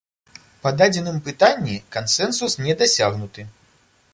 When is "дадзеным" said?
0.79-1.19